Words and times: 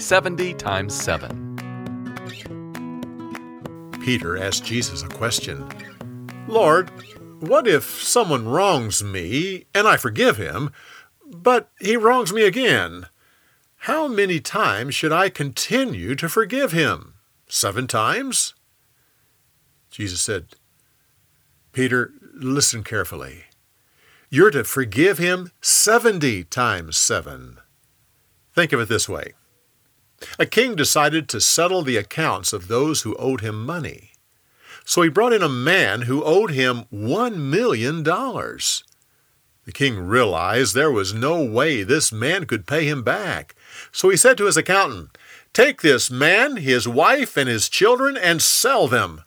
70 0.00 0.54
times 0.54 0.94
7. 0.94 1.44
Peter 4.02 4.36
asked 4.36 4.64
Jesus 4.64 5.02
a 5.02 5.08
question 5.08 5.66
Lord, 6.46 6.90
what 7.40 7.66
if 7.66 8.02
someone 8.02 8.46
wrongs 8.46 9.02
me 9.02 9.64
and 9.74 9.88
I 9.88 9.96
forgive 9.96 10.36
him, 10.36 10.70
but 11.26 11.70
he 11.80 11.96
wrongs 11.96 12.32
me 12.32 12.44
again? 12.44 13.06
How 13.78 14.08
many 14.08 14.40
times 14.40 14.94
should 14.94 15.12
I 15.12 15.28
continue 15.28 16.14
to 16.14 16.28
forgive 16.28 16.72
him? 16.72 17.14
Seven 17.48 17.86
times? 17.86 18.54
Jesus 19.90 20.20
said, 20.20 20.48
Peter, 21.72 22.12
listen 22.32 22.82
carefully. 22.82 23.44
You're 24.30 24.50
to 24.50 24.64
forgive 24.64 25.18
him 25.18 25.52
70 25.60 26.44
times 26.44 26.96
7. 26.96 27.58
Think 28.54 28.72
of 28.72 28.80
it 28.80 28.88
this 28.88 29.08
way 29.08 29.34
a 30.38 30.46
king 30.46 30.74
decided 30.74 31.28
to 31.28 31.40
settle 31.40 31.82
the 31.82 31.96
accounts 31.96 32.52
of 32.52 32.68
those 32.68 33.02
who 33.02 33.16
owed 33.16 33.40
him 33.40 33.64
money. 33.64 34.12
So 34.84 35.02
he 35.02 35.08
brought 35.08 35.32
in 35.32 35.42
a 35.42 35.48
man 35.48 36.02
who 36.02 36.22
owed 36.22 36.50
him 36.50 36.84
one 36.90 37.50
million 37.50 38.02
dollars. 38.02 38.84
The 39.64 39.72
king 39.72 39.98
realized 39.98 40.74
there 40.74 40.92
was 40.92 41.14
no 41.14 41.42
way 41.42 41.82
this 41.82 42.12
man 42.12 42.44
could 42.44 42.66
pay 42.66 42.86
him 42.86 43.02
back. 43.02 43.54
So 43.92 44.10
he 44.10 44.16
said 44.16 44.36
to 44.38 44.44
his 44.44 44.58
accountant, 44.58 45.16
Take 45.54 45.80
this 45.80 46.10
man, 46.10 46.56
his 46.56 46.86
wife, 46.86 47.36
and 47.36 47.48
his 47.48 47.68
children, 47.68 48.16
and 48.16 48.42
sell 48.42 48.88
them. 48.88 49.22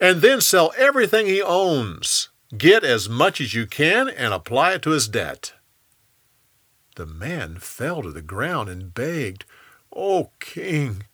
And 0.00 0.20
then 0.20 0.40
sell 0.40 0.72
everything 0.76 1.26
he 1.26 1.40
owns. 1.40 2.28
Get 2.56 2.84
as 2.84 3.08
much 3.08 3.40
as 3.40 3.54
you 3.54 3.66
can 3.66 4.10
and 4.10 4.34
apply 4.34 4.74
it 4.74 4.82
to 4.82 4.90
his 4.90 5.08
debt. 5.08 5.54
The 6.96 7.06
man 7.06 7.56
fell 7.56 8.02
to 8.02 8.10
the 8.10 8.20
ground 8.20 8.68
and 8.68 8.92
begged, 8.92 9.46
O 9.94 10.30
king, 10.40 11.04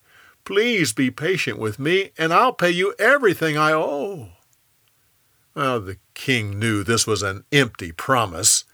please 0.45 0.93
be 0.93 1.11
patient 1.11 1.59
with 1.59 1.79
me, 1.79 2.11
and 2.17 2.33
I'll 2.33 2.53
pay 2.53 2.71
you 2.71 2.95
everything 2.99 3.57
I 3.57 3.73
owe. 3.73 4.29
Well, 5.55 5.81
the 5.81 5.99
king 6.15 6.59
knew 6.59 6.85
this 6.85 7.07
was 7.07 7.23
an 7.23 7.45
empty 7.51 7.93
promise, 7.93 8.65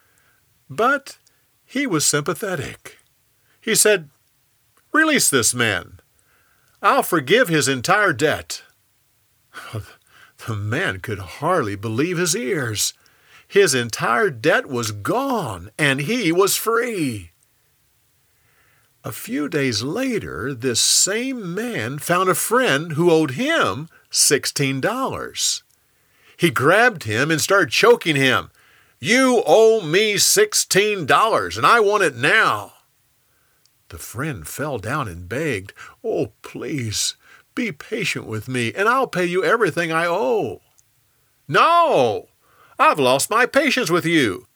but 0.69 1.19
he 1.65 1.87
was 1.87 2.05
sympathetic. 2.05 2.99
He 3.61 3.75
said, 3.75 4.11
Release 4.93 5.31
this 5.31 5.55
man. 5.55 6.01
I'll 6.83 7.03
forgive 7.03 7.49
his 7.49 7.69
entire 7.69 8.13
debt. 8.13 8.63
The 10.47 10.57
man 10.57 11.01
could 11.01 11.19
hardly 11.19 11.75
believe 11.75 12.19
his 12.19 12.37
ears. 12.37 12.93
His 13.49 13.75
entire 13.75 14.31
debt 14.31 14.67
was 14.67 14.91
gone, 14.91 15.71
and 15.79 16.01
he 16.01 16.33
was 16.33 16.57
free. 16.57 17.31
A 19.07 19.13
few 19.13 19.51
days 19.51 19.83
later, 19.83 20.55
this 20.55 20.81
same 20.81 21.55
man 21.55 21.99
found 21.99 22.31
a 22.31 22.35
friend 22.35 22.93
who 22.93 23.11
owed 23.11 23.33
him 23.33 23.91
$16. 24.11 25.63
He 26.39 26.51
grabbed 26.51 27.05
him 27.05 27.31
and 27.31 27.39
started 27.39 27.69
choking 27.69 28.17
him. 28.17 28.51
You 28.99 29.43
owe 29.47 29.83
me 29.83 30.15
$16 30.15 31.57
and 31.59 31.67
I 31.67 31.81
want 31.81 32.03
it 32.03 32.17
now. 32.17 32.73
The 33.91 33.99
friend 33.99 34.49
fell 34.49 34.79
down 34.79 35.07
and 35.07 35.29
begged, 35.29 35.75
Oh, 36.03 36.33
please, 36.41 37.15
be 37.55 37.73
patient 37.73 38.25
with 38.27 38.49
me 38.49 38.73
and 38.73 38.89
I'll 38.89 39.07
pay 39.07 39.27
you 39.27 39.45
everything 39.45 39.93
I 39.93 40.07
owe. 40.07 40.63
No, 41.47 42.29
I've 42.79 42.99
lost 42.99 43.29
my 43.29 43.45
patience 43.45 43.91
with 43.91 44.07
you. 44.07 44.47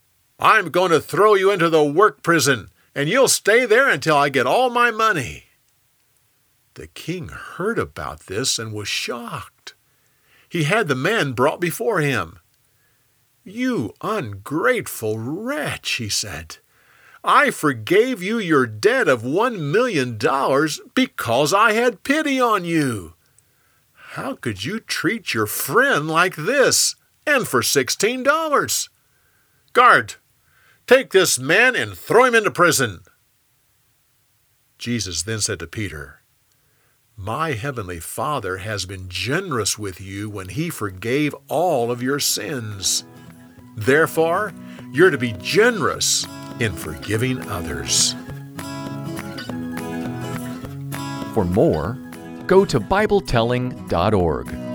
I'm 0.41 0.71
going 0.71 0.91
to 0.91 1.01
throw 1.01 1.35
you 1.35 1.51
into 1.51 1.69
the 1.69 1.85
work 1.85 2.23
prison 2.23 2.71
and 2.99 3.09
you'll 3.09 3.29
stay 3.29 3.65
there 3.65 3.89
until 3.89 4.17
I 4.17 4.29
get 4.29 4.45
all 4.45 4.71
my 4.71 4.91
money. 4.91 5.45
The 6.75 6.89
king 6.89 7.29
heard 7.29 7.79
about 7.79 8.27
this 8.27 8.59
and 8.59 8.73
was 8.73 8.89
shocked. 8.89 9.75
He 10.49 10.65
had 10.65 10.89
the 10.89 10.97
man 10.97 11.31
brought 11.31 11.61
before 11.61 12.01
him. 12.01 12.41
You 13.45 13.95
ungrateful 14.01 15.17
wretch, 15.17 15.93
he 15.93 16.09
said. 16.09 16.57
I 17.23 17.53
forgave 17.53 18.21
you 18.21 18.41
your 18.41 18.67
debt 18.67 19.07
of 19.07 19.23
one 19.23 19.71
million 19.71 20.19
dollars 20.19 20.81
because 20.97 21.55
I 21.55 21.75
had 21.75 22.03
pity 22.03 22.41
on 22.41 22.65
you. 22.65 23.15
How 23.93 24.35
could 24.35 24.65
you 24.65 24.81
treat 24.81 25.35
your 25.35 25.47
friend 25.47 26.09
like 26.09 26.35
this, 26.35 26.97
and 27.25 27.47
for 27.47 27.63
sixteen 27.63 28.25
dollars? 28.25 28.89
Guard, 29.73 30.17
Take 30.89 31.11
this 31.11 31.39
man 31.39 31.77
and 31.77 31.93
throw 31.93 32.25
him 32.25 32.35
into 32.35 32.51
prison. 32.51 33.01
Jesus 34.79 35.23
then 35.23 35.39
said 35.39 35.59
to 35.59 35.67
Peter, 35.67 36.23
My 37.15 37.53
heavenly 37.53 38.01
Father 38.01 38.57
has 38.57 38.87
been 38.87 39.11
generous 39.11 39.79
with 39.79 40.01
you 40.01 40.31
when 40.31 40.49
he 40.49 40.71
forgave 40.71 41.35
all 41.47 41.91
of 41.91 42.03
your 42.03 42.19
sins. 42.19 43.05
Therefore, 43.77 44.55
you're 44.91 45.11
to 45.11 45.19
be 45.19 45.35
generous 45.43 46.27
in 46.59 46.73
forgiving 46.73 47.47
others. 47.51 48.15
For 51.35 51.45
more, 51.45 51.99
go 52.47 52.65
to 52.65 52.81
BibleTelling.org. 52.81 54.68